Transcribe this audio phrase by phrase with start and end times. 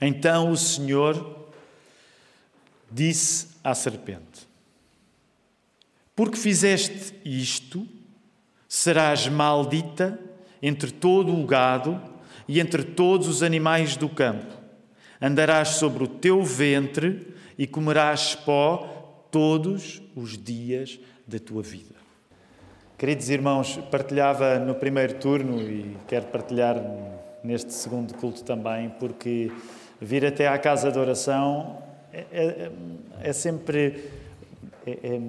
[0.00, 1.48] Então o Senhor
[2.90, 4.48] disse à serpente:
[6.14, 7.86] Porque fizeste isto,
[8.68, 10.18] serás maldita
[10.62, 12.00] entre todo o gado
[12.46, 14.56] e entre todos os animais do campo.
[15.20, 21.94] Andarás sobre o teu ventre e comerás pó todos os dias da tua vida.
[22.96, 26.76] Queridos irmãos, partilhava no primeiro turno e quero partilhar
[27.44, 29.52] neste segundo culto também, porque
[30.00, 31.78] vir até à casa de oração
[32.12, 32.70] é, é,
[33.22, 34.04] é sempre.
[34.86, 35.20] É, é,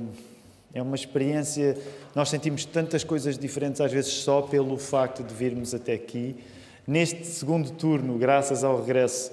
[0.73, 1.77] é, uma experiência.
[2.15, 6.35] Nós sentimos tantas coisas diferentes, às vezes só pelo facto de virmos até aqui.
[6.87, 9.31] Neste segundo turno, graças ao regresso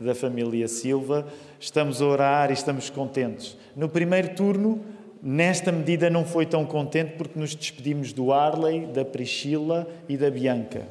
[0.00, 1.26] da família Silva,
[1.60, 3.56] estamos a orar e estamos contentes.
[3.76, 4.80] No primeiro turno,
[5.22, 10.30] nesta medida, não foi tão contente porque nos despedimos do Arley, da Priscila e da
[10.30, 10.86] Bianca.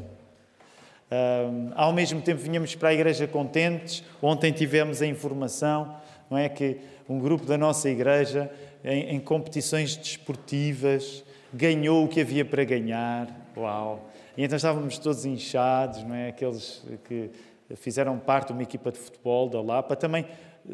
[1.76, 4.04] Ao mesmo tempo, vinhamos para a igreja contentes.
[4.22, 5.96] Ontem tivemos a informação,
[6.30, 6.78] não é, que
[7.08, 8.52] um grupo da nossa igreja,
[8.84, 13.28] em, em competições desportivas, ganhou o que havia para ganhar.
[13.56, 14.10] Uau!
[14.36, 16.30] E então estávamos todos inchados, não é?
[16.30, 17.32] Aqueles que
[17.76, 19.96] fizeram parte de uma equipa de futebol da Lapa.
[19.96, 20.26] Também,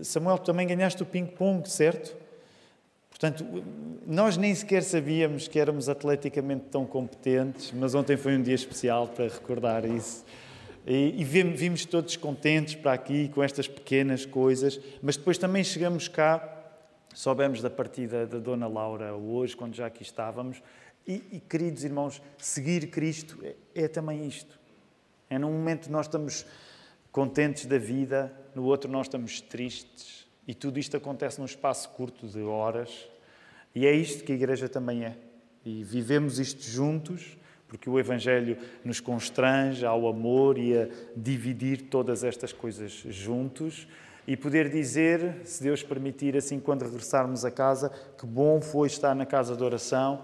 [0.01, 2.22] Samuel, também ganhaste o ping-pong, certo?
[3.13, 3.45] Portanto,
[4.05, 9.07] nós nem sequer sabíamos que éramos atleticamente tão competentes, mas ontem foi um dia especial
[9.07, 10.25] para recordar isso.
[10.85, 16.09] E, e vimos todos contentes para aqui com estas pequenas coisas, mas depois também chegamos
[16.09, 16.61] cá,
[17.13, 20.61] soubemos da partida da Dona Laura hoje, quando já aqui estávamos,
[21.07, 24.59] e, e queridos irmãos, seguir Cristo é, é também isto.
[25.29, 26.45] É num momento nós estamos
[27.11, 32.27] contentes da vida, no outro nós estamos tristes, e tudo isto acontece num espaço curto
[32.27, 33.07] de horas,
[33.75, 35.17] e é isto que a Igreja também é.
[35.65, 42.23] E vivemos isto juntos, porque o Evangelho nos constrange ao amor e a dividir todas
[42.23, 43.87] estas coisas juntos.
[44.27, 49.15] E poder dizer, se Deus permitir, assim, quando regressarmos a casa, que bom foi estar
[49.15, 50.23] na casa de oração,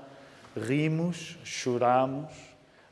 [0.55, 2.31] rimos, choramos,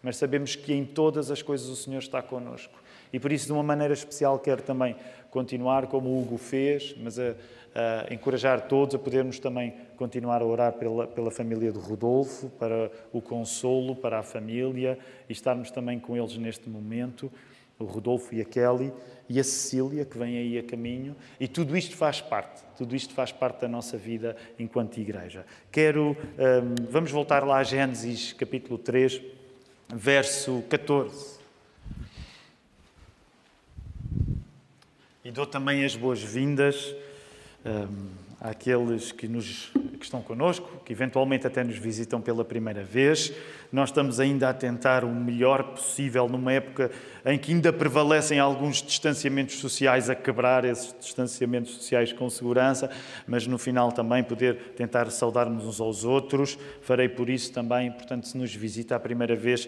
[0.02, 2.74] mas sabemos que em todas as coisas o Senhor está conosco.
[3.12, 4.96] E por isso, de uma maneira especial, quero também
[5.32, 10.46] continuar como o Hugo fez, mas a uh, encorajar todos a podermos também continuar a
[10.46, 14.98] orar pela, pela família de Rodolfo, para o consolo, para a família
[15.30, 17.32] e estarmos também com eles neste momento,
[17.80, 18.92] o Rodolfo e a Kelly
[19.30, 23.14] e a Cecília, que vem aí a caminho, e tudo isto faz parte, tudo isto
[23.14, 25.46] faz parte da nossa vida enquanto igreja.
[25.72, 29.22] Quero, um, vamos voltar lá a Gênesis capítulo 3,
[29.90, 31.38] verso 14.
[35.24, 36.96] E dou também as boas-vindas
[37.66, 38.10] um,
[38.40, 43.34] àqueles que, nos, que estão connosco, que eventualmente até nos visitam pela primeira vez.
[43.72, 46.92] Nós estamos ainda a tentar o melhor possível numa época
[47.26, 52.90] em que ainda prevalecem alguns distanciamentos sociais, a quebrar esses distanciamentos sociais com segurança,
[53.28, 56.58] mas no final também poder tentar saudarmos uns aos outros.
[56.82, 59.68] Farei por isso também, portanto, se nos visita a primeira vez,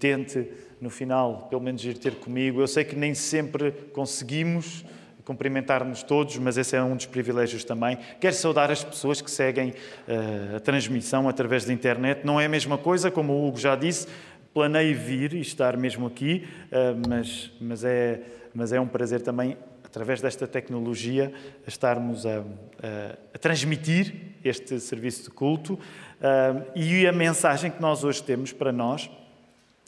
[0.00, 2.60] tente no final, pelo menos ir ter comigo.
[2.60, 4.84] Eu sei que nem sempre conseguimos
[5.28, 7.98] cumprimentar-nos todos, mas esse é um dos privilégios também.
[8.18, 9.74] Quero saudar as pessoas que seguem
[10.08, 12.24] uh, a transmissão através da internet.
[12.24, 14.08] Não é a mesma coisa, como o Hugo já disse,
[14.54, 18.22] planei vir e estar mesmo aqui, uh, mas, mas, é,
[18.54, 21.30] mas é um prazer também, através desta tecnologia,
[21.66, 25.74] estarmos a, a, a transmitir este serviço de culto.
[25.74, 29.10] Uh, e a mensagem que nós hoje temos para nós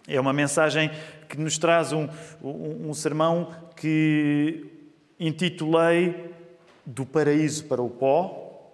[0.07, 0.91] é uma mensagem
[1.31, 2.07] que nos traz um,
[2.43, 4.80] um, um sermão que
[5.21, 6.35] intitulei
[6.85, 8.73] Do Paraíso para o Pó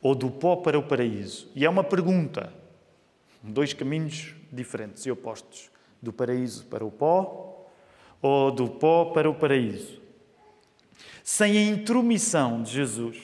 [0.00, 1.48] ou Do Pó para o Paraíso.
[1.54, 2.52] E é uma pergunta,
[3.42, 5.70] dois caminhos diferentes e opostos:
[6.00, 7.66] do paraíso para o pó
[8.20, 10.00] ou do pó para o paraíso.
[11.22, 13.18] Sem a intromissão de Jesus,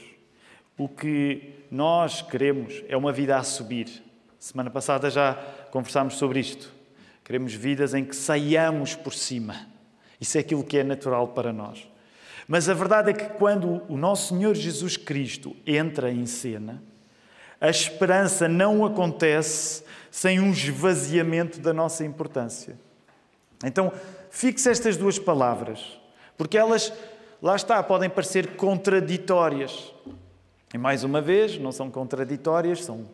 [0.77, 4.03] o que nós queremos é uma vida a subir.
[4.39, 5.35] Semana passada já
[5.71, 6.73] conversámos sobre isto.
[7.25, 9.67] Queremos vidas em que saiamos por cima.
[10.21, 11.89] Isso é aquilo que é natural para nós.
[12.47, 16.83] Mas a verdade é que quando o nosso Senhor Jesus Cristo entra em cena,
[17.61, 22.79] a esperança não acontece sem um esvaziamento da nossa importância.
[23.65, 23.93] Então,
[24.31, 25.99] fixe estas duas palavras,
[26.37, 26.93] porque elas,
[27.41, 29.93] lá está, podem parecer contraditórias.
[30.73, 33.09] E mais uma vez, não são contraditórias, são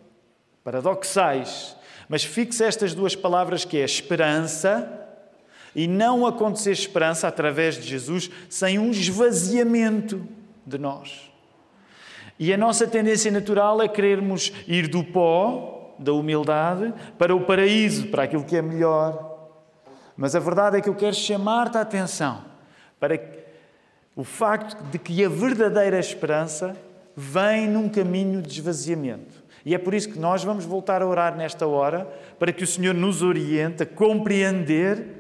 [0.65, 1.77] paradoxais.
[2.09, 5.00] Mas fixe estas duas palavras que é esperança
[5.75, 10.27] e não acontecer esperança através de Jesus sem um esvaziamento
[10.67, 11.31] de nós.
[12.39, 18.09] E a nossa tendência natural é querermos ir do pó, da humildade, para o paraíso,
[18.09, 19.51] para aquilo que é melhor.
[20.17, 22.43] Mas a verdade é que eu quero chamar-te a atenção
[22.99, 23.21] para
[24.17, 26.77] o facto de que a verdadeira esperança
[27.17, 29.45] vem num caminho de esvaziamento.
[29.65, 32.09] E é por isso que nós vamos voltar a orar nesta hora,
[32.39, 35.20] para que o Senhor nos oriente a compreender,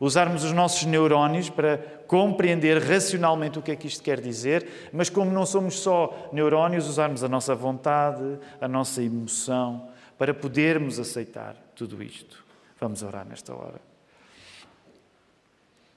[0.00, 5.10] usarmos os nossos neurónios para compreender racionalmente o que é que isto quer dizer, mas
[5.10, 11.54] como não somos só neurónios, usarmos a nossa vontade, a nossa emoção, para podermos aceitar
[11.74, 12.44] tudo isto.
[12.80, 13.80] Vamos orar nesta hora.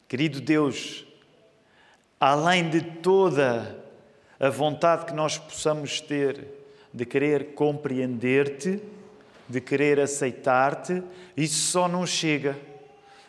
[0.07, 1.05] Querido Deus,
[2.19, 3.79] além de toda
[4.39, 6.45] a vontade que nós possamos ter
[6.93, 8.81] de querer compreender-te,
[9.47, 11.01] de querer aceitar-te,
[11.37, 12.57] isso só não chega.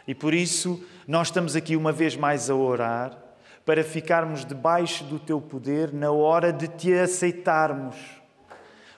[0.07, 3.17] E por isso nós estamos aqui uma vez mais a orar
[3.65, 7.97] para ficarmos debaixo do teu poder na hora de te aceitarmos.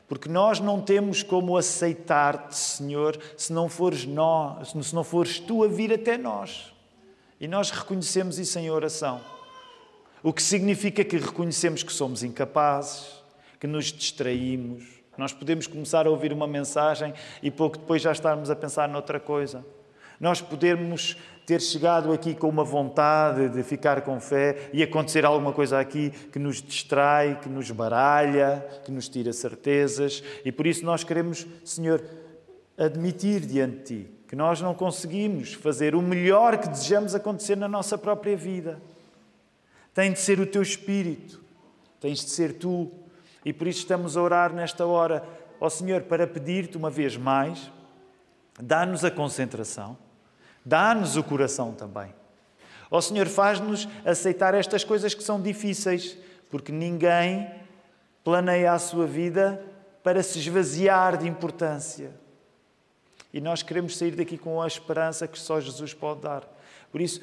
[0.09, 5.65] Porque nós não temos como aceitar-te, Senhor, se não fores nós, se não fores tu
[5.65, 6.73] a vir até nós.
[7.41, 9.21] E nós reconhecemos isso em oração.
[10.23, 13.23] O que significa que reconhecemos que somos incapazes,
[13.61, 14.85] que nos distraímos.
[15.17, 17.13] Nós podemos começar a ouvir uma mensagem
[17.43, 19.65] e pouco depois já estarmos a pensar noutra coisa.
[20.25, 25.53] Nós podemos ter chegado aqui com uma vontade de ficar com fé e acontecer alguma
[25.53, 30.25] coisa aqui que nos distrai, que nos baralha, que nos tira certezas.
[30.43, 32.03] E por isso nós queremos, Senhor,
[32.79, 37.69] admitir diante de Ti que nós não conseguimos fazer o melhor que desejamos acontecer na
[37.69, 38.81] nossa própria vida.
[39.93, 41.39] Tem de ser o Teu Espírito,
[42.01, 42.91] tens de ser Tu.
[43.45, 45.23] E por isso estamos a orar nesta hora,
[45.61, 47.71] ó Senhor, para pedir-te uma vez mais,
[48.59, 49.99] dá-nos a concentração,
[50.65, 52.15] dá-nos o coração também.
[52.91, 56.17] Ó Senhor, faz-nos aceitar estas coisas que são difíceis,
[56.51, 57.51] porque ninguém
[58.23, 59.63] planeia a sua vida
[60.03, 62.11] para se esvaziar de importância.
[63.33, 66.49] E nós queremos sair daqui com a esperança que só Jesus pode dar.
[66.93, 67.21] Por isso,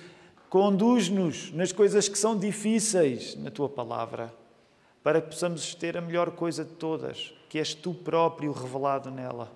[0.50, 4.34] conduz-nos nas coisas que são difíceis na tua palavra,
[5.02, 9.50] para que possamos ter a melhor coisa de todas, que és tu próprio revelado nela.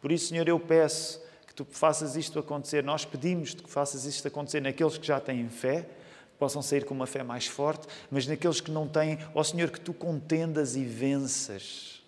[0.00, 1.20] Por isso, Senhor, eu peço
[1.52, 2.82] que tu faças isto acontecer.
[2.82, 5.86] Nós pedimos que faças isto acontecer naqueles que já têm fé,
[6.38, 9.78] possam sair com uma fé mais forte, mas naqueles que não têm, ó Senhor, que
[9.78, 12.02] tu contendas e venças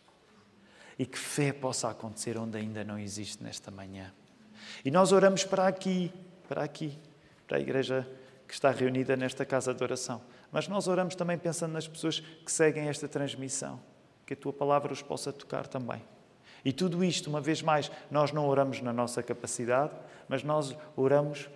[0.99, 4.13] e que fé possa acontecer onde ainda não existe nesta manhã.
[4.83, 6.11] E nós oramos para aqui,
[6.49, 6.99] para aqui,
[7.47, 8.09] para a igreja
[8.49, 10.23] que está reunida nesta casa de oração.
[10.51, 13.79] Mas nós oramos também pensando nas pessoas que seguem esta transmissão,
[14.25, 16.03] que a tua palavra os possa tocar também.
[16.65, 19.93] E tudo isto, uma vez mais, nós não oramos na nossa capacidade,
[20.29, 21.49] mas nós oramos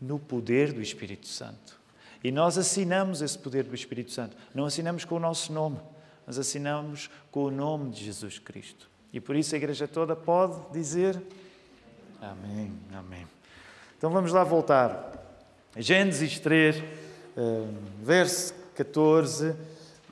[0.00, 1.78] no poder do Espírito Santo.
[2.22, 4.36] E nós assinamos esse poder do Espírito Santo.
[4.54, 5.78] Não assinamos com o nosso nome,
[6.26, 8.90] mas assinamos com o nome de Jesus Cristo.
[9.12, 11.20] E por isso a igreja toda pode dizer
[12.20, 13.26] Amém, Amém.
[13.96, 15.10] Então vamos lá voltar.
[15.74, 16.82] Gênesis 3, eh,
[18.02, 19.56] verso 14.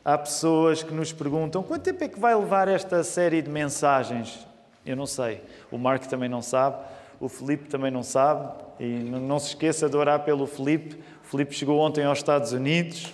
[0.08, 4.48] Há pessoas que nos perguntam quanto tempo é que vai levar esta série de mensagens?
[4.86, 5.42] Eu não sei.
[5.70, 6.78] O Mark também não sabe.
[7.20, 8.54] O Felipe também não sabe.
[8.80, 10.98] E não se esqueça de orar pelo Felipe.
[11.22, 13.12] O Felipe chegou ontem aos Estados Unidos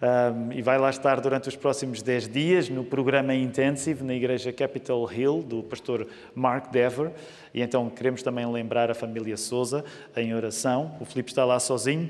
[0.00, 4.50] um, e vai lá estar durante os próximos 10 dias no programa Intensive na Igreja
[4.50, 7.10] Capitol Hill, do pastor Mark Dever.
[7.52, 9.84] E então queremos também lembrar a família Souza
[10.16, 10.96] em oração.
[11.00, 12.08] O Filipe está lá sozinho.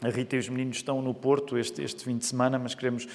[0.00, 3.08] A Rita e os meninos estão no Porto este, este fim de semana, mas queremos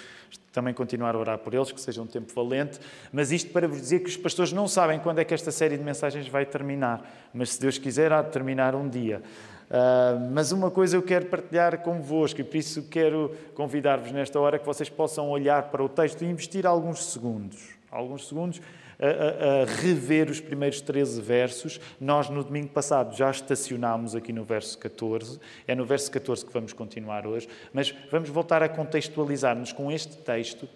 [0.52, 2.80] também continuar a orar por eles, que seja um tempo valente.
[3.12, 5.78] Mas isto para vos dizer que os pastores não sabem quando é que esta série
[5.78, 7.30] de mensagens vai terminar.
[7.34, 9.22] Mas se Deus quiser, há de terminar um dia.
[9.70, 14.60] Uh, mas uma coisa eu quero partilhar convosco e por isso quero convidar-vos nesta hora
[14.60, 18.62] que vocês possam olhar para o texto e investir alguns segundos, alguns segundos
[19.00, 21.80] a, a, a, rever os primeiros 13 versos.
[22.00, 26.54] Nós no domingo passado já estacionámos aqui no verso 14, é no verso 14 que
[26.54, 30.68] vamos continuar hoje, mas vamos voltar a contextualizar-nos com este texto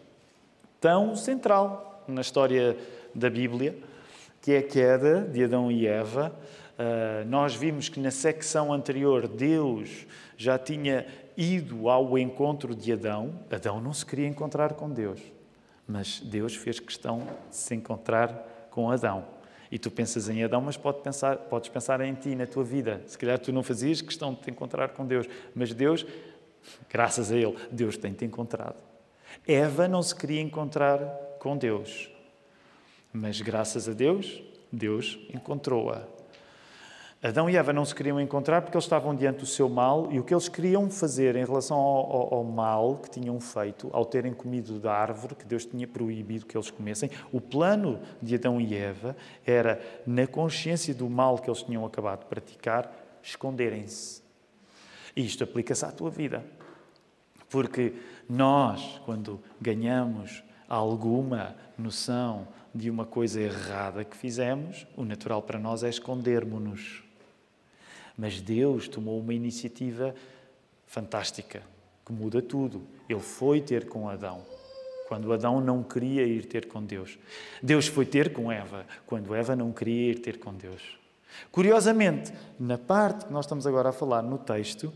[0.79, 2.77] tão central na história
[3.13, 3.75] da Bíblia,
[4.41, 6.33] que é a queda de Adão e Eva.
[6.77, 10.05] Uh, nós vimos que na secção anterior Deus
[10.37, 13.39] já tinha ido ao encontro de Adão.
[13.49, 15.19] Adão não se queria encontrar com Deus,
[15.87, 19.25] mas Deus fez questão de se encontrar com Adão.
[19.71, 23.01] E tu pensas em Adão, mas pode pensar, podes pensar em ti, na tua vida.
[23.05, 26.05] Se calhar tu não fazias questão de te encontrar com Deus, mas Deus,
[26.89, 28.75] graças a Ele, Deus tem-te encontrado.
[29.47, 30.99] Eva não se queria encontrar
[31.39, 32.09] com Deus,
[33.11, 34.41] mas graças a Deus,
[34.71, 36.16] Deus encontrou-a.
[37.21, 40.19] Adão e Eva não se queriam encontrar porque eles estavam diante do seu mal e
[40.19, 44.05] o que eles queriam fazer em relação ao, ao, ao, mal que tinham feito ao
[44.05, 48.61] terem comido da árvore que Deus tinha proibido que eles comessem, o plano de Adão
[48.61, 52.93] e Eva era, na consciência do mal que eles tinham acabado de praticar,
[53.23, 54.21] esconderem-se.
[55.15, 56.45] E isto aplica-se à tua vida.
[57.49, 57.95] Porque
[58.29, 65.81] nós, quando ganhamos alguma noção de uma coisa errada que fizemos, o natural para nós
[65.81, 67.06] é escondermos-nos.
[68.17, 70.15] Mas Deus tomou uma iniciativa
[70.85, 71.61] fantástica
[72.05, 72.81] que muda tudo.
[73.07, 74.43] Ele foi ter com Adão
[75.07, 77.17] quando Adão não queria ir ter com Deus.
[77.63, 80.81] Deus foi ter com Eva quando Eva não queria ir ter com Deus.
[81.51, 84.91] Curiosamente, na parte que nós estamos agora a falar no texto,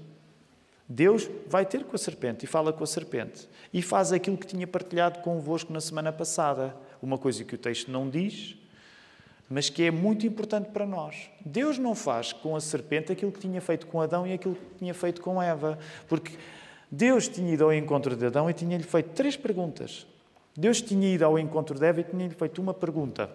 [0.88, 4.46] Deus vai ter com a serpente e fala com a serpente e faz aquilo que
[4.46, 6.76] tinha partilhado convosco na semana passada.
[7.02, 8.58] Uma coisa que o texto não diz,
[9.52, 11.30] mas que é muito importante para nós.
[11.46, 14.80] Deus não faz com a serpente aquilo que tinha feito com Adão e aquilo que
[14.80, 15.78] tinha feito com Eva,
[16.08, 16.38] porque
[16.90, 20.08] Deus tinha ido ao encontro de Adão e tinha-lhe feito três perguntas.
[20.56, 23.30] Deus tinha ido ao encontro de Eva e tinha-lhe feito uma pergunta.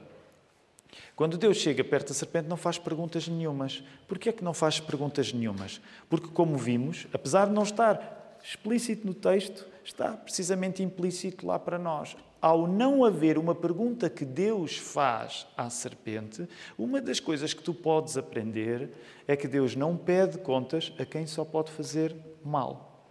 [1.14, 3.82] Quando Deus chega perto da serpente, não faz perguntas nenhumas.
[4.08, 5.80] Porquê é que não faz perguntas nenhumas?
[6.08, 8.15] Porque, como vimos, apesar de não estar
[8.46, 12.16] explícito no texto, está precisamente implícito lá para nós.
[12.40, 16.48] Ao não haver uma pergunta que Deus faz à serpente,
[16.78, 18.90] uma das coisas que tu podes aprender
[19.26, 23.10] é que Deus não pede contas a quem só pode fazer mal.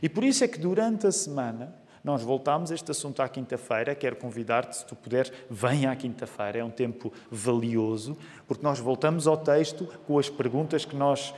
[0.00, 3.94] E por isso é que durante a semana nós voltamos este assunto à quinta-feira.
[3.94, 6.58] Quero convidar-te, se tu puderes, venha à quinta-feira.
[6.58, 11.32] É um tempo valioso, porque nós voltamos ao texto com as perguntas que nós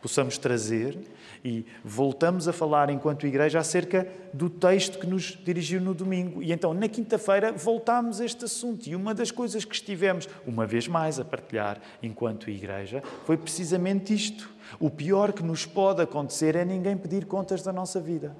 [0.00, 0.98] possamos trazer
[1.44, 6.42] e voltamos a falar enquanto igreja acerca do texto que nos dirigiu no domingo.
[6.42, 8.86] E então, na quinta-feira, voltámos a este assunto.
[8.86, 14.14] E uma das coisas que estivemos, uma vez mais, a partilhar enquanto igreja foi precisamente
[14.14, 14.50] isto.
[14.78, 18.36] O pior que nos pode acontecer é ninguém pedir contas da nossa vida.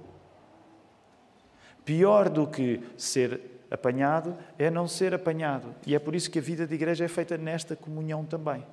[1.85, 5.75] Pior do que ser apanhado é não ser apanhado.
[5.87, 8.65] E é por isso que a vida de igreja é feita nesta comunhão também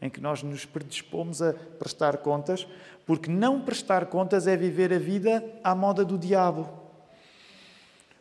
[0.00, 2.66] em que nós nos predispomos a prestar contas,
[3.06, 6.68] porque não prestar contas é viver a vida à moda do diabo.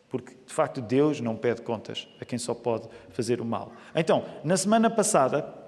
[0.09, 3.71] Porque, de facto, Deus não pede contas a quem só pode fazer o mal.
[3.95, 5.62] Então, na semana passada,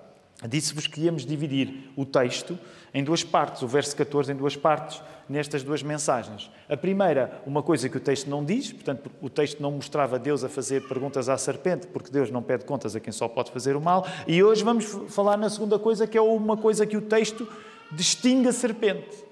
[0.48, 2.60] disse-vos que íamos dividir o texto
[2.94, 6.51] em duas partes, o verso 14 em duas partes, nestas duas mensagens.
[6.70, 10.44] A primeira, uma coisa que o texto não diz, portanto, o texto não mostrava Deus
[10.44, 13.75] a fazer perguntas à serpente, porque Deus não pede contas a quem só pode fazer
[13.75, 14.06] o mal.
[14.27, 17.48] E hoje vamos falar na segunda coisa, que é uma coisa que o texto
[17.92, 19.25] distingue a serpente.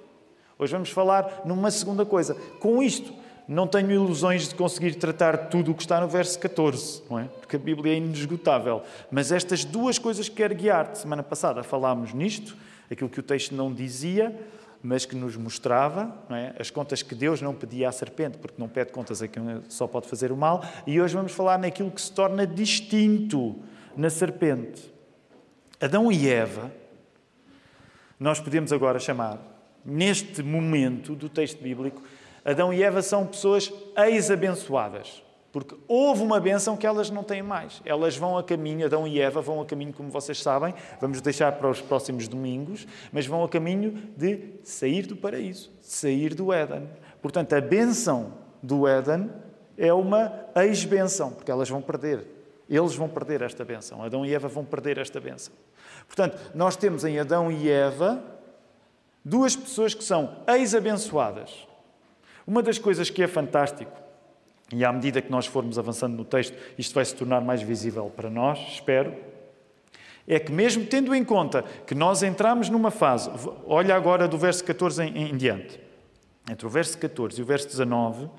[0.57, 2.35] Hoje vamos falar numa segunda coisa.
[2.59, 3.13] Com isto,
[3.47, 7.25] não tenho ilusões de conseguir tratar tudo o que está no verso 14, não é?
[7.25, 8.81] Porque a Bíblia é inesgotável.
[9.11, 10.99] Mas estas duas coisas que quero guiar-te.
[10.99, 12.55] Semana passada falámos nisto,
[12.89, 14.33] aquilo que o texto não dizia,
[14.81, 16.53] mas que nos mostrava é?
[16.59, 19.87] as contas que Deus não pedia à serpente, porque não pede contas a quem só
[19.87, 20.63] pode fazer o mal.
[20.85, 23.55] E hoje vamos falar naquilo que se torna distinto
[23.95, 24.93] na serpente.
[25.79, 26.71] Adão e Eva,
[28.19, 29.37] nós podemos agora chamar,
[29.83, 32.01] neste momento do texto bíblico,
[32.45, 35.23] Adão e Eva são pessoas ex-abençoadas.
[35.53, 37.79] Porque houve uma bênção que elas não têm mais.
[37.85, 41.51] Elas vão a caminho, Adão e Eva vão a caminho, como vocês sabem, vamos deixar
[41.53, 46.89] para os próximos domingos, mas vão a caminho de sair do paraíso, sair do Éden.
[47.21, 48.33] Portanto, a bênção
[48.63, 49.29] do Éden
[49.77, 52.25] é uma ex-bênção, porque elas vão perder.
[52.67, 54.01] Eles vão perder esta bênção.
[54.01, 55.53] Adão e Eva vão perder esta bênção.
[56.07, 58.23] Portanto, nós temos em Adão e Eva
[59.23, 61.67] duas pessoas que são ex-abençoadas.
[62.45, 64.03] Uma das coisas que é fantástico
[64.71, 68.11] e à medida que nós formos avançando no texto, isto vai se tornar mais visível
[68.15, 69.13] para nós, espero.
[70.27, 73.29] É que, mesmo tendo em conta que nós entramos numa fase,
[73.65, 75.79] olha agora do verso 14 em, em diante,
[76.49, 78.29] entre o verso 14 e o verso 19,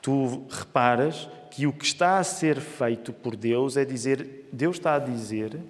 [0.00, 4.94] tu reparas que o que está a ser feito por Deus é dizer, Deus está
[4.94, 5.60] a dizer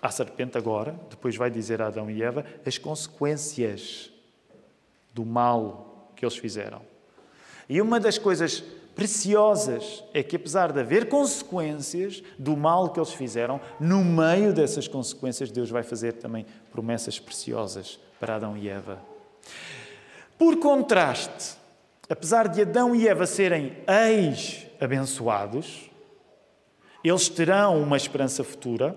[0.00, 4.10] à serpente agora, depois vai dizer a Adão e Eva, as consequências
[5.12, 5.91] do mal
[6.22, 6.82] que eles fizeram.
[7.68, 8.62] E uma das coisas
[8.94, 14.86] preciosas é que, apesar de haver consequências do mal que eles fizeram, no meio dessas
[14.86, 19.02] consequências, Deus vai fazer também promessas preciosas para Adão e Eva.
[20.38, 21.56] Por contraste,
[22.08, 25.90] apesar de Adão e Eva serem ex-abençoados,
[27.02, 28.96] eles terão uma esperança futura.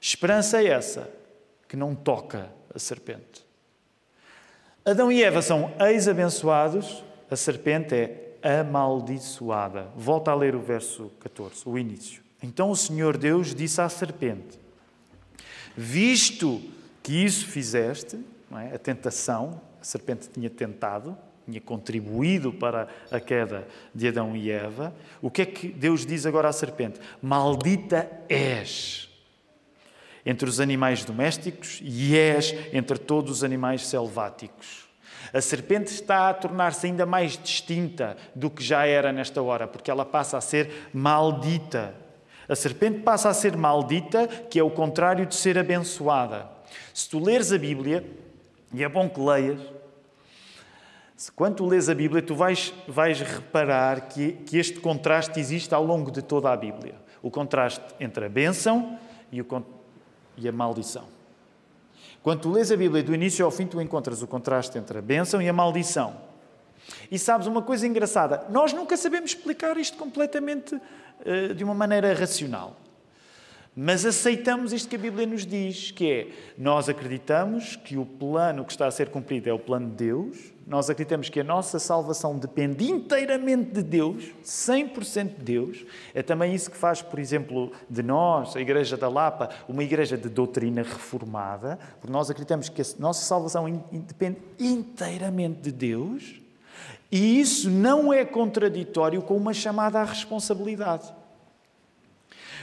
[0.00, 1.10] Esperança é essa
[1.68, 3.49] que não toca a serpente.
[4.84, 9.88] Adão e Eva são ex-abençoados, a serpente é amaldiçoada.
[9.94, 12.22] Volta a ler o verso 14, o início.
[12.42, 14.58] Então o Senhor Deus disse à serpente:
[15.76, 16.62] Visto
[17.02, 18.18] que isso fizeste,
[18.52, 18.74] é?
[18.74, 24.94] a tentação, a serpente tinha tentado, tinha contribuído para a queda de Adão e Eva,
[25.20, 26.98] o que é que Deus diz agora à serpente?
[27.20, 29.09] Maldita és
[30.24, 34.88] entre os animais domésticos e és entre todos os animais selváticos.
[35.32, 39.90] A serpente está a tornar-se ainda mais distinta do que já era nesta hora, porque
[39.90, 41.94] ela passa a ser maldita.
[42.48, 46.48] A serpente passa a ser maldita, que é o contrário de ser abençoada.
[46.92, 48.04] Se tu leres a Bíblia,
[48.72, 49.60] e é bom que leias,
[51.36, 55.84] quando tu lês a Bíblia, tu vais, vais reparar que, que este contraste existe ao
[55.84, 56.94] longo de toda a Bíblia.
[57.22, 58.98] O contraste entre a bênção
[59.30, 59.44] e, o,
[60.36, 61.04] e a maldição.
[62.22, 65.02] Quando tu lês a Bíblia do início ao fim, tu encontras o contraste entre a
[65.02, 66.16] bênção e a maldição.
[67.10, 68.46] E sabes uma coisa engraçada?
[68.50, 72.76] Nós nunca sabemos explicar isto completamente uh, de uma maneira racional.
[73.82, 78.62] Mas aceitamos isto que a Bíblia nos diz, que é, nós acreditamos que o plano
[78.62, 81.78] que está a ser cumprido é o plano de Deus, nós acreditamos que a nossa
[81.78, 85.86] salvação depende inteiramente de Deus, 100% de Deus.
[86.12, 90.18] É também isso que faz, por exemplo, de nós, a Igreja da Lapa, uma igreja
[90.18, 96.34] de doutrina reformada, porque nós acreditamos que a nossa salvação depende inteiramente de Deus.
[97.10, 101.18] E isso não é contraditório com uma chamada à responsabilidade.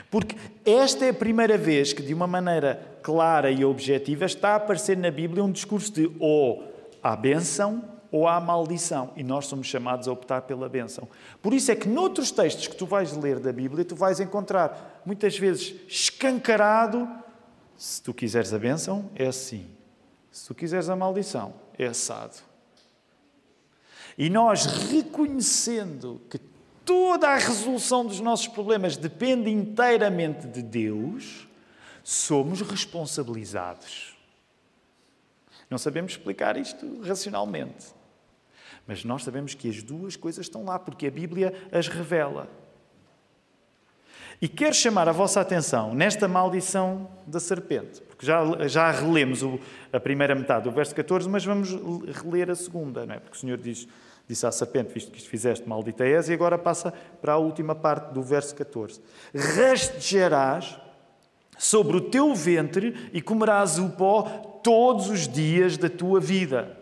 [0.09, 0.35] Porque
[0.65, 4.97] esta é a primeira vez que, de uma maneira clara e objetiva, está a aparecer
[4.97, 6.63] na Bíblia um discurso de ou
[7.03, 9.11] a bênção ou há maldição.
[9.15, 11.07] E nós somos chamados a optar pela bênção.
[11.41, 15.01] Por isso é que noutros textos que tu vais ler da Bíblia, tu vais encontrar
[15.05, 17.07] muitas vezes escancarado:
[17.75, 19.67] se tu quiseres a bênção, é assim.
[20.31, 22.35] Se tu quiseres a maldição, é assado.
[24.17, 26.39] E nós reconhecendo que
[26.87, 31.45] toda a resolução dos nossos problemas depende inteiramente de Deus,
[32.01, 34.15] somos responsabilizados.
[35.69, 37.87] Não sabemos explicar isto racionalmente.
[38.87, 42.49] Mas nós sabemos que as duas coisas estão lá, porque a Bíblia as revela.
[44.41, 49.41] E quero chamar a vossa atenção nesta maldição da serpente, porque já, já relemos
[49.91, 51.69] a primeira metade do verso 14, mas vamos
[52.23, 53.19] reler a segunda, não é?
[53.19, 53.87] Porque o Senhor diz,
[54.27, 57.73] disse à serpente, visto que isto fizeste, maldita és, e agora passa para a última
[57.73, 58.99] parte do verso 14.
[59.33, 60.77] Rastejarás
[61.57, 64.23] sobre o teu ventre e comerás o pó
[64.63, 66.77] todos os dias da tua vida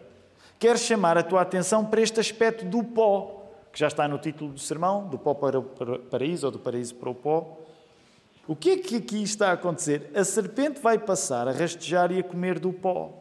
[0.65, 4.52] quero chamar a tua atenção para este aspecto do pó, que já está no título
[4.52, 7.60] do sermão, do pó para o paraíso ou do paraíso para o pó.
[8.48, 10.10] O que é que aqui está a acontecer?
[10.15, 13.13] A serpente vai passar a rastejar e a comer do pó.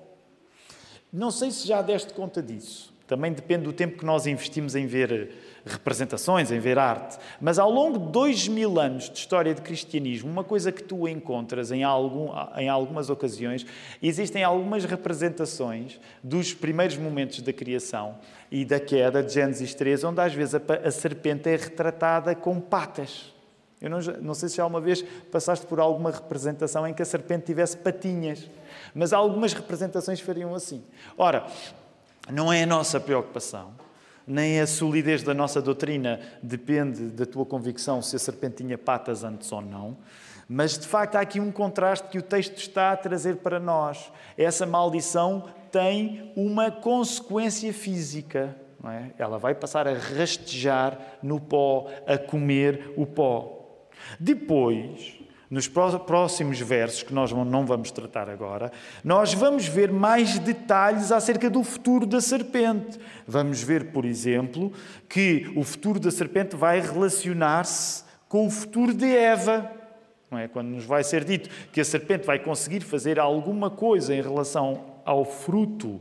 [1.12, 2.93] Não sei se já deste conta disso.
[3.06, 5.30] Também depende do tempo que nós investimos em ver
[5.66, 7.18] representações, em ver arte.
[7.40, 11.06] Mas ao longo de dois mil anos de história de cristianismo, uma coisa que tu
[11.08, 13.66] encontras em, algum, em algumas ocasiões,
[14.02, 18.16] existem algumas representações dos primeiros momentos da criação
[18.50, 22.60] e da queda de Gênesis 3, onde às vezes a, a serpente é retratada com
[22.60, 23.34] patas.
[23.80, 27.04] Eu não, não, sei se já uma vez passaste por alguma representação em que a
[27.04, 28.48] serpente tivesse patinhas,
[28.94, 30.82] mas algumas representações fariam assim.
[31.18, 31.46] Ora,
[32.30, 33.72] não é a nossa preocupação,
[34.26, 39.22] nem a solidez da nossa doutrina depende da tua convicção se a serpente tinha patas
[39.22, 39.96] antes ou não.
[40.48, 44.10] Mas de facto há aqui um contraste que o texto está a trazer para nós.
[44.36, 48.56] Essa maldição tem uma consequência física.
[48.86, 49.10] É?
[49.18, 53.88] Ela vai passar a rastejar no pó, a comer o pó.
[54.20, 61.12] Depois, nos próximos versos, que nós não vamos tratar agora, nós vamos ver mais detalhes
[61.12, 62.98] acerca do futuro da serpente.
[63.26, 64.72] Vamos ver, por exemplo,
[65.08, 69.70] que o futuro da serpente vai relacionar-se com o futuro de Eva.
[70.30, 70.48] Não é?
[70.48, 74.84] Quando nos vai ser dito que a serpente vai conseguir fazer alguma coisa em relação
[75.04, 76.00] ao fruto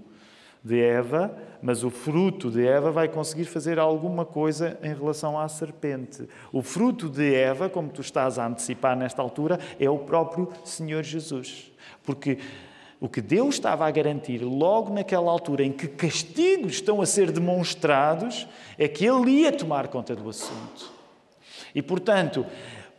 [0.64, 5.48] de Eva, mas o fruto de Eva vai conseguir fazer alguma coisa em relação à
[5.48, 6.28] serpente.
[6.52, 11.02] O fruto de Eva, como tu estás a antecipar nesta altura, é o próprio Senhor
[11.04, 11.72] Jesus.
[12.04, 12.38] Porque
[13.00, 17.32] o que Deus estava a garantir logo naquela altura em que castigos estão a ser
[17.32, 18.46] demonstrados
[18.78, 20.92] é que Ele ia tomar conta do assunto.
[21.74, 22.46] E, portanto,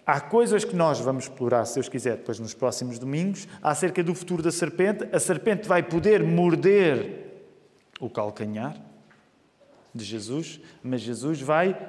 [0.06, 4.14] Há coisas que nós vamos explorar, se Deus quiser, depois nos próximos domingos, acerca do
[4.14, 5.08] futuro da serpente.
[5.10, 7.23] A serpente vai poder morder
[8.04, 8.76] o calcanhar
[9.94, 11.88] de Jesus, mas Jesus vai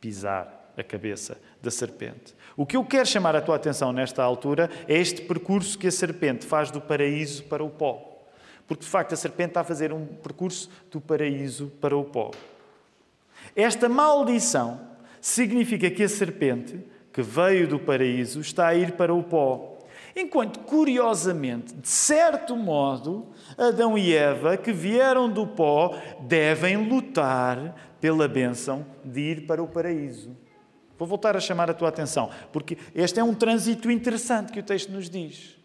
[0.00, 2.34] pisar a cabeça da serpente.
[2.56, 5.92] O que eu quero chamar a tua atenção nesta altura é este percurso que a
[5.92, 8.24] serpente faz do paraíso para o pó.
[8.66, 12.32] Porque de facto a serpente está a fazer um percurso do paraíso para o pó.
[13.54, 14.80] Esta maldição
[15.20, 16.78] significa que a serpente,
[17.12, 19.77] que veio do paraíso, está a ir para o pó.
[20.20, 28.26] Enquanto, curiosamente, de certo modo, Adão e Eva, que vieram do pó, devem lutar pela
[28.26, 30.36] bênção de ir para o paraíso.
[30.98, 34.62] Vou voltar a chamar a tua atenção, porque este é um trânsito interessante que o
[34.64, 35.56] texto nos diz.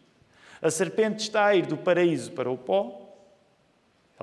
[0.62, 3.03] A serpente está a ir do paraíso para o pó,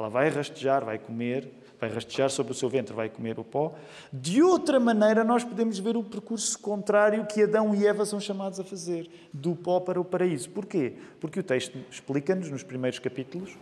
[0.01, 3.75] Ela vai rastejar, vai comer, vai rastejar sobre o seu ventre, vai comer o pó.
[4.11, 8.59] De outra maneira, nós podemos ver o percurso contrário que Adão e Eva são chamados
[8.59, 10.49] a fazer, do pó para o paraíso.
[10.51, 10.95] Porquê?
[11.21, 13.57] Porque o texto explica-nos, nos primeiros capítulos,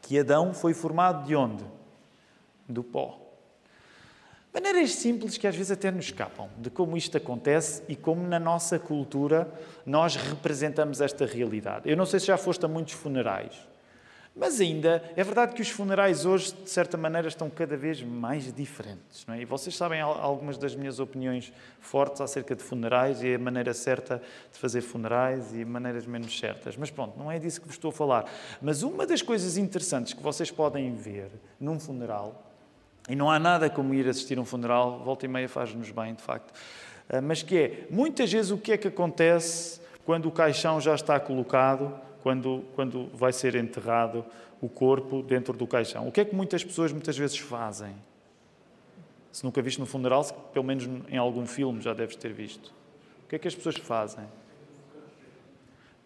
[0.00, 1.64] que Adão foi formado de onde?
[2.68, 3.20] Do pó.
[4.52, 8.38] Maneiras simples que às vezes até nos escapam de como isto acontece e como na
[8.38, 9.50] nossa cultura
[9.86, 11.88] nós representamos esta realidade.
[11.88, 13.71] Eu não sei se já foste a muitos funerais.
[14.34, 18.50] Mas ainda, é verdade que os funerais hoje, de certa maneira, estão cada vez mais
[18.50, 19.26] diferentes.
[19.28, 19.42] É?
[19.42, 24.22] E vocês sabem algumas das minhas opiniões fortes acerca de funerais e a maneira certa
[24.50, 26.78] de fazer funerais e maneiras menos certas.
[26.78, 28.24] Mas pronto, não é disso que vos estou a falar.
[28.62, 32.50] Mas uma das coisas interessantes que vocês podem ver num funeral,
[33.08, 36.22] e não há nada como ir assistir um funeral, volta e meia faz-nos bem, de
[36.22, 36.54] facto,
[37.08, 40.94] ah, mas que é, muitas vezes o que é que acontece quando o caixão já
[40.94, 41.92] está colocado
[42.22, 44.24] quando, quando vai ser enterrado
[44.60, 46.06] o corpo dentro do caixão.
[46.06, 47.94] O que é que muitas pessoas muitas vezes fazem?
[49.32, 52.72] Se nunca viste no funeral, pelo menos em algum filme já deves ter visto.
[53.24, 54.24] O que é que as pessoas fazem?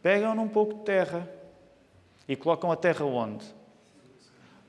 [0.03, 1.29] Pegam num pouco de terra
[2.27, 3.45] e colocam a terra onde?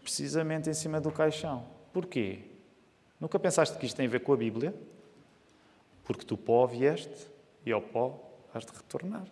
[0.01, 1.65] Precisamente em cima do caixão.
[1.93, 2.41] Porquê?
[3.19, 4.73] Nunca pensaste que isto tem a ver com a Bíblia?
[6.03, 7.27] Porque do pó vieste
[7.65, 8.19] e ao pó
[8.53, 9.27] has de retornar.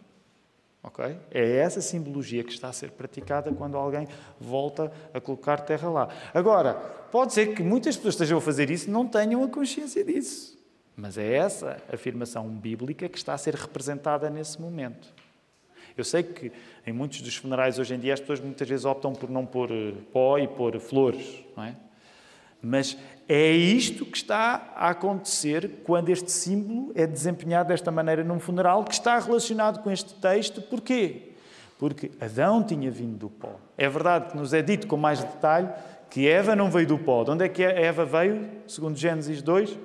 [0.88, 1.18] Okay?
[1.32, 4.08] É essa simbologia que está a ser praticada quando alguém
[4.40, 6.10] volta a colocar terra lá.
[6.34, 6.76] Agora,
[7.12, 10.56] pode ser que muitas pessoas estejam a fazer isso e não tenham a consciência disso.
[10.96, 15.14] Mas é essa afirmação bíblica que está a ser representada nesse momento.
[15.98, 16.52] Eu sei que
[16.86, 19.72] em muitos dos funerais hoje em dia as pessoas muitas vezes optam por não pôr
[19.72, 21.76] eh, pó e pôr flores, não é?
[22.66, 22.98] Mas
[23.30, 28.84] é isto que está a acontecer quando este símbolo é desempenhado desta maneira num funeral,
[28.84, 30.64] que está relacionado com este texto.
[30.64, 31.34] Porquê?
[31.78, 33.60] Porque Adão tinha vindo do pó.
[33.78, 35.70] É verdade que nos é dito com mais detalhe
[36.10, 37.24] que Eva não veio do pó.
[37.24, 39.78] De onde é que Eva veio, segundo Gênesis 2?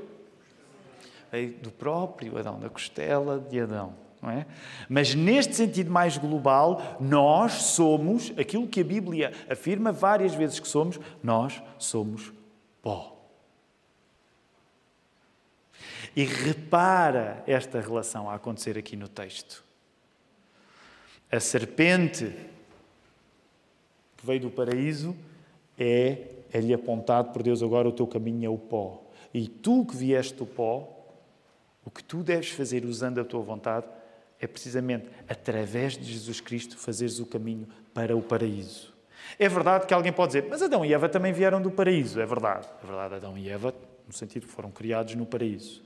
[1.31, 3.93] Veio do próprio Adão, da costela de Adão.
[4.23, 4.47] Não é?
[4.89, 10.69] Mas neste sentido mais global, nós somos aquilo que a Bíblia afirma várias vezes que
[10.69, 12.40] somos, nós somos
[12.83, 13.17] pó.
[16.15, 19.65] E repara esta relação a acontecer aqui no texto.
[21.31, 22.35] A serpente
[24.17, 25.17] que veio do paraíso
[25.79, 29.03] é, é-lhe apontado por Deus agora o teu caminho é o pó.
[29.33, 30.97] E tu que vieste do pó,
[31.85, 33.87] o que tu deves fazer usando a tua vontade
[34.41, 38.90] é precisamente através de Jesus Cristo fazeres o caminho para o paraíso.
[39.39, 42.21] É verdade que alguém pode dizer, mas Adão e Eva também vieram do paraíso.
[42.21, 42.69] É verdade.
[42.83, 43.75] É verdade, Adão e Eva,
[44.07, 45.83] no sentido que foram criados no paraíso.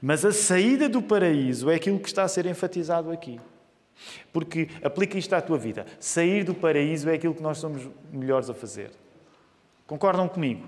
[0.00, 3.40] Mas a saída do paraíso é aquilo que está a ser enfatizado aqui.
[4.32, 5.86] Porque aplica isto à tua vida.
[5.98, 8.90] Sair do paraíso é aquilo que nós somos melhores a fazer.
[9.86, 10.66] Concordam comigo?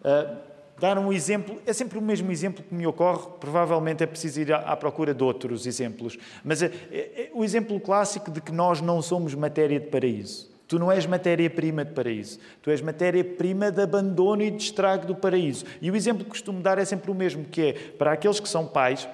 [0.00, 0.36] Uh,
[0.78, 4.52] dar um exemplo, é sempre o mesmo exemplo que me ocorre, provavelmente é preciso ir
[4.52, 6.18] à, à procura de outros exemplos.
[6.44, 10.51] Mas é, é, é o exemplo clássico de que nós não somos matéria de paraíso.
[10.72, 12.38] Tu não és matéria-prima de paraíso.
[12.62, 15.66] Tu és matéria-prima de abandono e de estrago do paraíso.
[15.82, 18.48] E o exemplo que costumo dar é sempre o mesmo, que é, para aqueles que
[18.48, 19.06] são pais,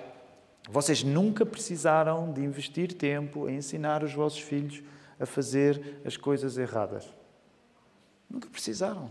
[0.71, 4.85] vocês nunca precisaram de investir tempo em ensinar os vossos filhos
[5.19, 7.13] a fazer as coisas erradas.
[8.31, 9.11] Nunca precisaram.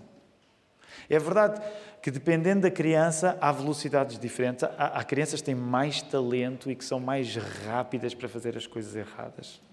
[1.09, 1.61] É verdade
[2.01, 4.63] que, dependendo da criança, há velocidades diferentes.
[4.63, 8.65] Há, há crianças que têm mais talento e que são mais rápidas para fazer as
[8.65, 9.66] coisas erradas.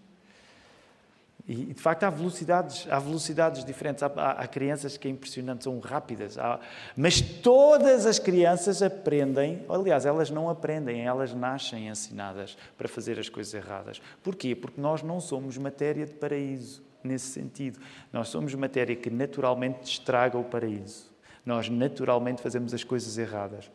[1.46, 4.02] E, de facto, há velocidades, há velocidades diferentes.
[4.02, 6.38] Há, há, há crianças que é impressionante, são rápidas.
[6.38, 6.58] Há,
[6.96, 13.28] mas todas as crianças aprendem, aliás, elas não aprendem, elas nascem ensinadas para fazer as
[13.28, 14.00] coisas erradas.
[14.22, 14.54] Porquê?
[14.54, 17.78] Porque nós não somos matéria de paraíso, nesse sentido.
[18.10, 21.12] Nós somos matéria que naturalmente estraga o paraíso.
[21.44, 23.70] Nós naturalmente fazemos as coisas erradas.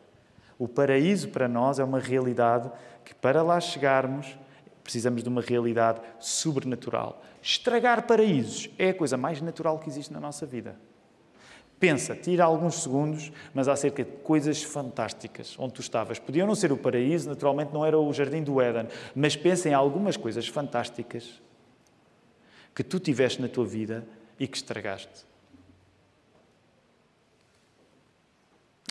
[0.58, 2.70] O paraíso para nós é uma realidade
[3.04, 4.36] que, para lá chegarmos,
[4.82, 7.22] precisamos de uma realidade sobrenatural.
[7.42, 10.76] Estragar paraísos é a coisa mais natural que existe na nossa vida.
[11.78, 16.18] Pensa, tira alguns segundos, mas acerca de coisas fantásticas onde tu estavas.
[16.18, 19.72] Podiam não ser o paraíso, naturalmente não era o jardim do Éden, mas pensa em
[19.72, 21.40] algumas coisas fantásticas
[22.74, 24.06] que tu tiveste na tua vida
[24.38, 25.30] e que estragaste.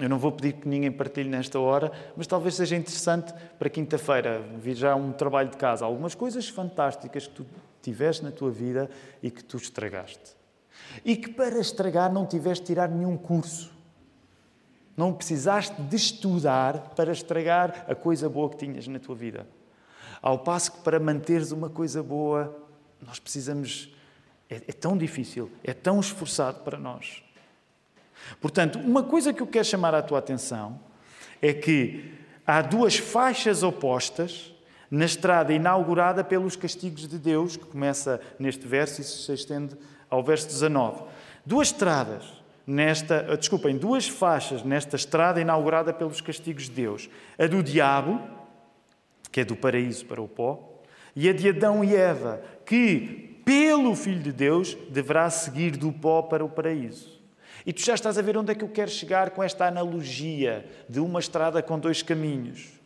[0.01, 4.41] Eu não vou pedir que ninguém partilhe nesta hora, mas talvez seja interessante para quinta-feira
[4.57, 5.85] vir já um trabalho de casa.
[5.85, 7.45] Algumas coisas fantásticas que tu
[7.81, 8.89] tiveste na tua vida
[9.21, 10.35] e que tu estragaste.
[11.03, 13.71] E que para estragar não tiveste de tirar nenhum curso.
[14.95, 19.47] Não precisaste de estudar para estragar a coisa boa que tinhas na tua vida.
[20.21, 22.55] Ao passo que para manteres uma coisa boa,
[23.01, 23.93] nós precisamos
[24.51, 27.21] É, é tão difícil, é tão esforçado para nós.
[28.41, 30.79] Portanto, uma coisa que eu quero chamar a tua atenção
[31.39, 34.51] é que há duas faixas opostas
[34.89, 39.75] na estrada inaugurada pelos castigos de Deus, que começa neste verso e se estende
[40.09, 41.03] ao verso 19.
[41.45, 47.09] Duas estradas nesta, ah, desculpem, duas faixas nesta estrada inaugurada pelos castigos de Deus.
[47.37, 48.21] A do diabo,
[49.31, 50.81] que é do paraíso para o pó,
[51.15, 56.21] e a de Adão e Eva, que, pelo Filho de Deus, deverá seguir do pó
[56.21, 57.19] para o paraíso.
[57.65, 60.65] E tu já estás a ver onde é que eu quero chegar com esta analogia
[60.87, 62.78] de uma estrada com dois caminhos.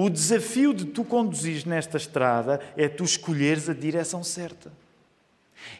[0.00, 4.70] O desafio de tu conduzires nesta estrada é tu escolheres a direção certa.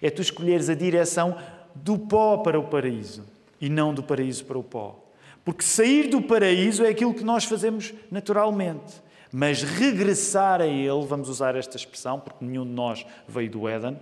[0.03, 1.39] É tu escolheres a direção
[1.73, 3.25] do pó para o paraíso
[3.61, 4.99] e não do paraíso para o pó.
[5.45, 9.01] Porque sair do paraíso é aquilo que nós fazemos naturalmente.
[9.31, 13.97] Mas regressar a ele, vamos usar esta expressão, porque nenhum de nós veio do Éden,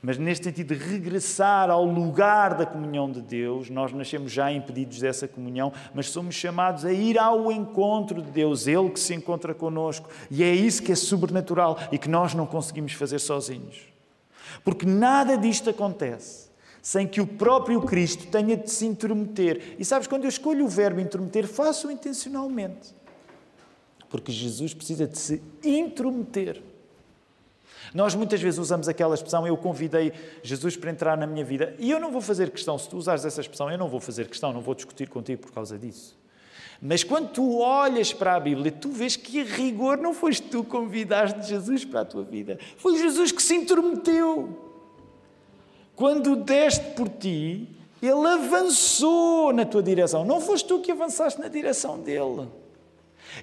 [0.00, 5.00] mas neste sentido de regressar ao lugar da comunhão de Deus, nós nascemos já impedidos
[5.00, 9.52] dessa comunhão, mas somos chamados a ir ao encontro de Deus, Ele que se encontra
[9.54, 10.08] conosco.
[10.30, 13.88] E é isso que é sobrenatural e que nós não conseguimos fazer sozinhos.
[14.64, 16.48] Porque nada disto acontece
[16.80, 19.76] sem que o próprio Cristo tenha de se intrometer.
[19.78, 22.94] E sabes, quando eu escolho o verbo intrometer, faço-o intencionalmente.
[24.08, 26.62] Porque Jesus precisa de se intrometer.
[27.94, 31.74] Nós muitas vezes usamos aquela expressão, eu convidei Jesus para entrar na minha vida.
[31.78, 34.28] E eu não vou fazer questão, se tu usares essa expressão, eu não vou fazer
[34.28, 36.16] questão, não vou discutir contigo por causa disso.
[36.80, 40.62] Mas quando tu olhas para a Bíblia, tu vês que a rigor não foste tu
[40.62, 42.58] que convidaste Jesus para a tua vida.
[42.76, 44.56] Foi Jesus que se intrometeu.
[45.96, 47.68] Quando deste por ti,
[48.00, 50.24] ele avançou na tua direção.
[50.24, 52.48] Não foste tu que avançaste na direção dele.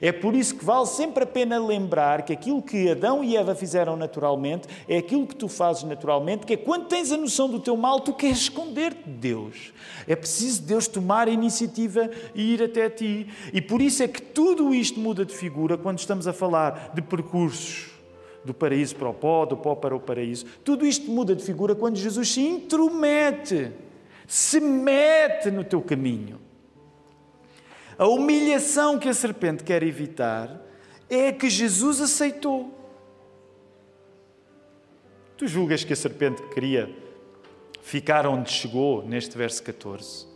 [0.01, 3.55] É por isso que vale sempre a pena lembrar que aquilo que Adão e Eva
[3.55, 7.59] fizeram naturalmente é aquilo que tu fazes naturalmente, que é quando tens a noção do
[7.59, 9.73] teu mal, tu queres esconder-te de Deus.
[10.07, 13.27] É preciso Deus tomar a iniciativa e ir até ti.
[13.53, 17.01] E por isso é que tudo isto muda de figura quando estamos a falar de
[17.01, 17.95] percursos
[18.43, 20.45] do paraíso para o pó, do pó para o paraíso.
[20.63, 23.71] Tudo isto muda de figura quando Jesus se intromete,
[24.27, 26.44] se mete no teu caminho.
[27.97, 30.61] A humilhação que a serpente quer evitar
[31.09, 32.73] é a que Jesus aceitou.
[35.37, 36.93] Tu julgas que a serpente queria
[37.81, 40.27] ficar onde chegou neste verso 14?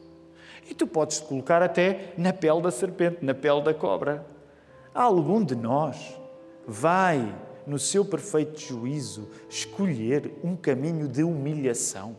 [0.70, 4.26] E tu podes te colocar até na pele da serpente, na pele da cobra.
[4.94, 6.18] Algum de nós
[6.68, 12.16] vai, no seu perfeito juízo, escolher um caminho de humilhação.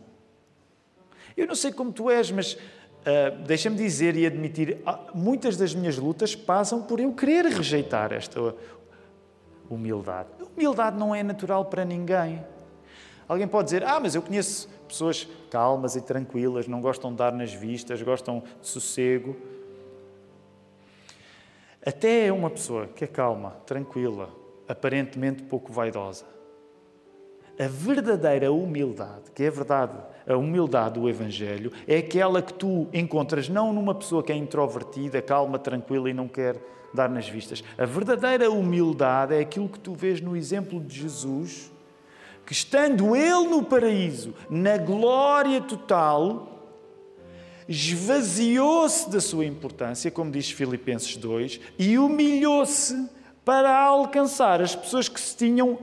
[1.35, 2.57] Eu não sei como tu és, mas
[3.01, 8.13] Uh, Deixa-me dizer e admitir, ah, muitas das minhas lutas passam por eu querer rejeitar
[8.13, 8.55] esta
[9.67, 10.29] humildade.
[10.55, 12.45] Humildade não é natural para ninguém.
[13.27, 17.31] Alguém pode dizer, ah, mas eu conheço pessoas calmas e tranquilas, não gostam de dar
[17.31, 19.35] nas vistas, gostam de sossego.
[21.83, 24.29] Até uma pessoa que é calma, tranquila,
[24.67, 26.25] aparentemente pouco vaidosa.
[27.63, 29.93] A verdadeira humildade, que é a verdade
[30.27, 35.21] a humildade do Evangelho é aquela que tu encontras não numa pessoa que é introvertida,
[35.21, 36.57] calma, tranquila e não quer
[36.93, 37.63] dar nas vistas.
[37.77, 41.71] A verdadeira humildade é aquilo que tu vês no exemplo de Jesus,
[42.45, 46.47] que estando Ele no paraíso, na glória total,
[47.67, 53.09] esvaziou-se da sua importância, como diz Filipenses 2, e humilhou-se
[53.45, 55.79] para alcançar as pessoas que se tinham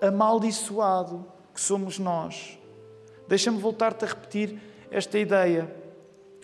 [0.00, 2.58] auto-amaldiçoado, que somos nós.
[3.28, 4.58] Deixa-me voltar-te a repetir
[4.90, 5.72] esta ideia.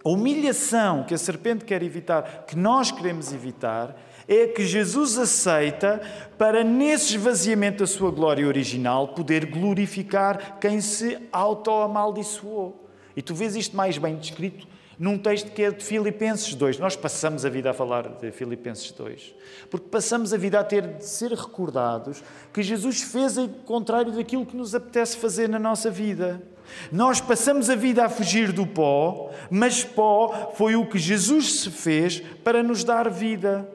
[0.04, 3.96] A humilhação que a serpente quer evitar, que nós queremos evitar,
[4.28, 6.00] é a que Jesus aceita
[6.36, 12.88] para, nesse esvaziamento da sua glória original, poder glorificar quem se auto-amaldiçoou.
[13.16, 14.66] E tu vês isto mais bem descrito
[14.98, 16.78] num texto que é de Filipenses 2.
[16.78, 19.34] Nós passamos a vida a falar de Filipenses 2,
[19.70, 24.46] porque passamos a vida a ter de ser recordados que Jesus fez o contrário daquilo
[24.46, 26.42] que nos apetece fazer na nossa vida.
[26.90, 31.70] Nós passamos a vida a fugir do pó, mas pó foi o que Jesus se
[31.70, 33.68] fez para nos dar vida.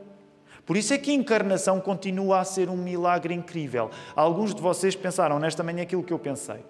[0.66, 3.90] Por isso é que a encarnação continua a ser um milagre incrível.
[4.16, 6.64] Alguns de vocês pensaram nesta manhã aquilo que eu pensei.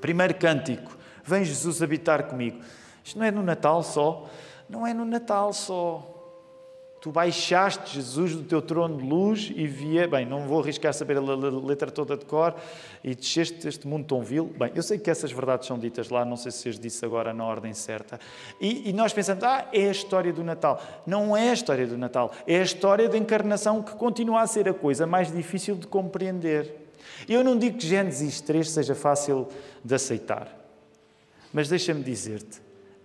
[0.00, 2.60] Primeiro cântico: Vem Jesus habitar comigo.
[3.04, 4.28] Isto não é no Natal só.
[4.68, 6.10] Não é no Natal só.
[7.00, 11.16] Tu baixaste Jesus do teu trono de luz e via, bem, não vou arriscar saber
[11.16, 12.54] a letra toda de cor,
[13.02, 14.52] e desceste este mundo tão vil.
[14.58, 17.32] Bem, eu sei que essas verdades são ditas lá, não sei se as disse agora
[17.32, 18.20] na ordem certa.
[18.60, 20.78] E, e nós pensamos, ah, é a história do Natal.
[21.06, 24.68] Não é a história do Natal, é a história da encarnação que continua a ser
[24.68, 26.90] a coisa mais difícil de compreender.
[27.26, 29.48] Eu não digo que Gênesis 3 seja fácil
[29.82, 30.54] de aceitar,
[31.50, 32.60] mas deixa-me dizer-te,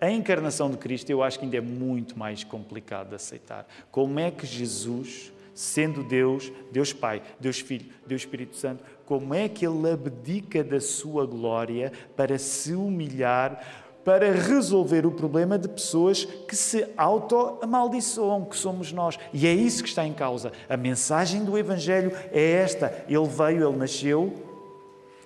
[0.06, 3.68] a encarnação de Cristo eu acho que ainda é muito mais complicado de aceitar.
[3.91, 9.48] Como é que Jesus, sendo Deus, Deus Pai, Deus Filho, Deus Espírito Santo, como é
[9.48, 16.26] que ele abdica da sua glória para se humilhar, para resolver o problema de pessoas
[16.26, 19.18] que se auto-amaldiçoam, que somos nós.
[19.34, 20.52] E é isso que está em causa.
[20.70, 24.32] A mensagem do Evangelho é esta: Ele veio, ele nasceu,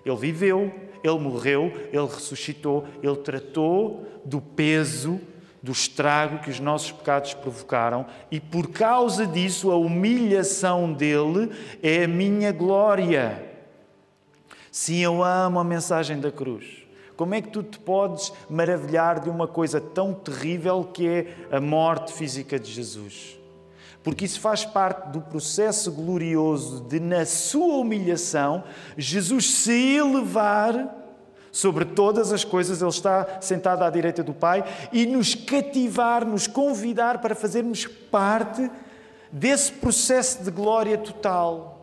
[0.05, 0.71] ele viveu,
[1.03, 5.19] ele morreu, ele ressuscitou, ele tratou do peso
[5.61, 11.51] do estrago que os nossos pecados provocaram e por causa disso a humilhação dele
[11.83, 13.45] é a minha glória.
[14.71, 16.83] Sim, eu amo a mensagem da cruz.
[17.17, 21.59] Como é que tu te podes maravilhar de uma coisa tão terrível que é a
[21.59, 23.38] morte física de Jesus?
[24.03, 28.63] Porque isso faz parte do processo glorioso de, na sua humilhação,
[28.97, 30.95] Jesus se elevar
[31.51, 36.47] sobre todas as coisas, Ele está sentado à direita do Pai e nos cativar, nos
[36.47, 38.69] convidar para fazermos parte
[39.31, 41.78] desse processo de glória total.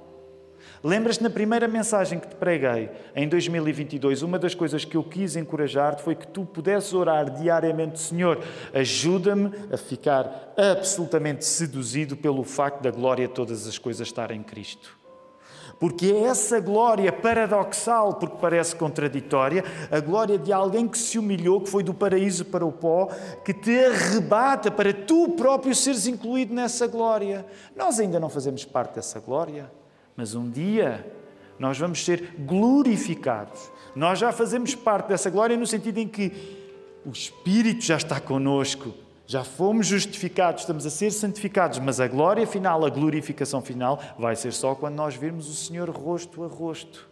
[0.86, 5.34] Lembras-te na primeira mensagem que te preguei, em 2022, uma das coisas que eu quis
[5.34, 8.38] encorajar-te foi que tu pudesses orar diariamente, Senhor,
[8.72, 14.44] ajuda-me a ficar absolutamente seduzido pelo facto da glória de todas as coisas estar em
[14.44, 14.96] Cristo.
[15.80, 21.62] Porque é essa glória paradoxal, porque parece contraditória, a glória de alguém que se humilhou,
[21.62, 23.08] que foi do paraíso para o pó,
[23.44, 27.44] que te arrebata para tu próprio seres incluído nessa glória.
[27.74, 29.68] Nós ainda não fazemos parte dessa glória,
[30.16, 31.12] mas um dia
[31.58, 33.70] nós vamos ser glorificados.
[33.94, 36.32] Nós já fazemos parte dessa glória no sentido em que
[37.04, 38.92] o Espírito já está conosco
[39.26, 44.36] já fomos justificados, estamos a ser santificados, mas a glória final, a glorificação final, vai
[44.36, 47.08] ser só quando nós virmos o Senhor rosto a rosto.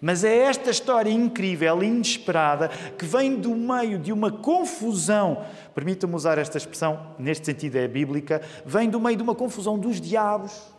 [0.00, 6.38] Mas é esta história incrível, inesperada, que vem do meio de uma confusão, permitam-me usar
[6.38, 10.75] esta expressão, neste sentido é bíblica, vem do meio de uma confusão dos diabos.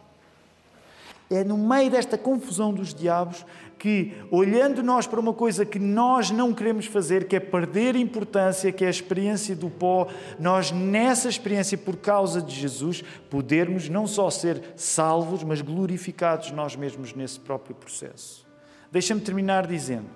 [1.29, 3.45] É no meio desta confusão dos diabos
[3.77, 8.71] que, olhando nós para uma coisa que nós não queremos fazer, que é perder importância,
[8.71, 10.07] que é a experiência do pó,
[10.39, 16.75] nós, nessa experiência, por causa de Jesus, podermos não só ser salvos, mas glorificados nós
[16.75, 18.47] mesmos nesse próprio processo.
[18.91, 20.09] Deixa-me terminar dizendo.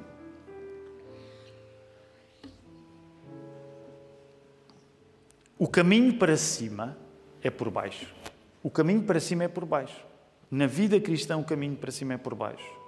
[5.60, 6.98] O caminho para cima
[7.44, 8.08] é por baixo.
[8.64, 10.11] O caminho para cima é por baixo.
[10.52, 12.82] Na vida cristã, o caminho para cima é por baixo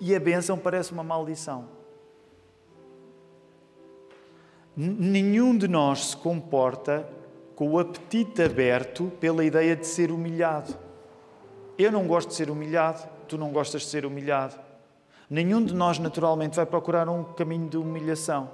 [0.00, 1.68] e a bênção parece uma maldição.
[4.76, 7.06] Nenhum de nós se comporta
[7.56, 10.74] com o apetite aberto pela ideia de ser humilhado.
[11.76, 14.58] Eu não gosto de ser humilhado, tu não gostas de ser humilhado.
[15.28, 18.50] Nenhum de nós, naturalmente, vai procurar um caminho de humilhação.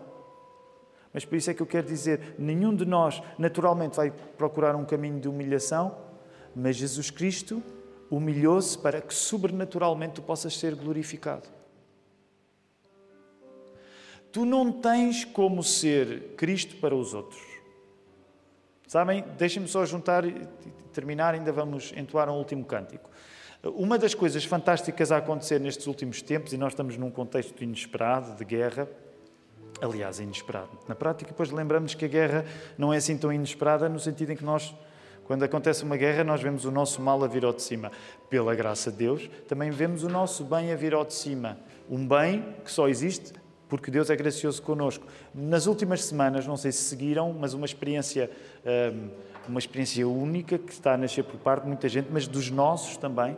[1.12, 4.84] Mas por isso é que eu quero dizer: nenhum de nós, naturalmente, vai procurar um
[4.84, 5.96] caminho de humilhação,
[6.54, 7.62] mas Jesus Cristo
[8.10, 11.48] humilhou-se para que sobrenaturalmente tu possas ser glorificado.
[14.32, 17.42] Tu não tens como ser Cristo para os outros.
[18.86, 19.24] Sabem?
[19.36, 20.46] Deixem-me só juntar e
[20.92, 23.10] terminar, ainda vamos entoar um último cântico.
[23.62, 28.36] Uma das coisas fantásticas a acontecer nestes últimos tempos, e nós estamos num contexto inesperado,
[28.36, 28.88] de guerra,
[29.80, 30.78] aliás, inesperado.
[30.86, 32.44] Na prática, depois lembramos que a guerra
[32.78, 34.74] não é assim tão inesperada, no sentido em que nós
[35.26, 37.90] quando acontece uma guerra, nós vemos o nosso mal a vir ao de cima.
[38.30, 41.58] Pela graça de Deus, também vemos o nosso bem a vir ao de cima.
[41.90, 43.32] Um bem que só existe
[43.68, 45.04] porque Deus é gracioso conosco.
[45.34, 48.30] Nas últimas semanas, não sei se seguiram, mas uma experiência,
[48.64, 49.08] hum,
[49.48, 52.96] uma experiência única que está a nascer por parte de muita gente, mas dos nossos
[52.96, 53.36] também,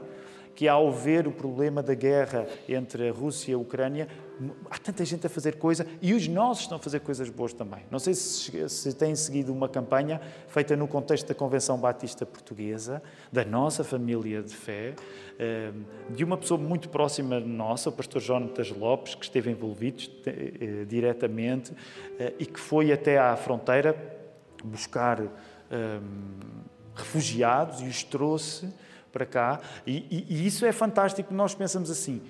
[0.58, 4.08] que ao ver o problema da guerra entre a Rússia e a Ucrânia,
[4.68, 7.84] há tanta gente a fazer coisa e os nossos estão a fazer coisas boas também.
[7.92, 13.00] Não sei se, se têm seguido uma campanha feita no contexto da Convenção Batista Portuguesa,
[13.30, 14.96] da nossa família de fé,
[15.38, 15.70] eh,
[16.10, 21.72] de uma pessoa muito próxima nossa, o pastor Jonatas Lopes, que esteve envolvido eh, diretamente
[22.18, 23.94] eh, e que foi até à fronteira
[24.64, 25.22] buscar
[26.96, 28.68] refugiados e os trouxe
[29.12, 29.60] para cá.
[29.86, 31.32] E, e, e isso é fantástico.
[31.32, 32.22] Nós pensamos assim: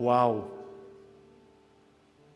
[0.00, 0.50] uau,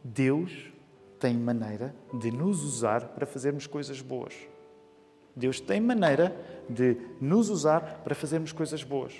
[0.02, 0.72] Deus
[1.18, 4.34] tem maneira de nos usar para fazermos coisas boas.
[5.34, 6.36] Deus tem maneira
[6.68, 9.14] de nos usar para fazermos coisas boas.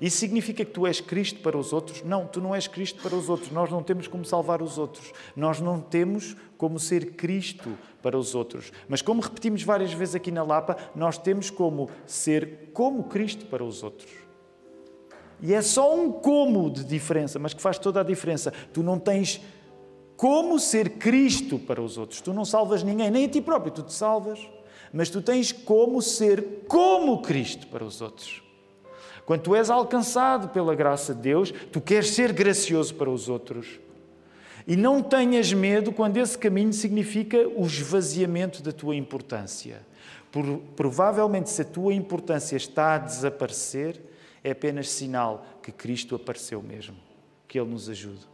[0.00, 2.02] Isso significa que tu és Cristo para os outros?
[2.02, 3.50] Não, tu não és Cristo para os outros.
[3.50, 5.12] Nós não temos como salvar os outros.
[5.34, 8.72] Nós não temos como ser Cristo para os outros.
[8.88, 13.64] Mas, como repetimos várias vezes aqui na Lapa, nós temos como ser como Cristo para
[13.64, 14.10] os outros.
[15.40, 18.52] E é só um como de diferença, mas que faz toda a diferença.
[18.72, 19.40] Tu não tens
[20.16, 22.20] como ser Cristo para os outros.
[22.20, 24.38] Tu não salvas ninguém, nem a ti próprio, tu te salvas.
[24.92, 28.45] Mas tu tens como ser como Cristo para os outros.
[29.26, 33.80] Quando tu és alcançado pela graça de Deus, tu queres ser gracioso para os outros.
[34.68, 39.84] E não tenhas medo quando esse caminho significa o esvaziamento da tua importância.
[40.30, 44.00] Por, provavelmente, se a tua importância está a desaparecer,
[44.44, 46.96] é apenas sinal que Cristo apareceu mesmo.
[47.48, 48.24] Que Ele nos ajude.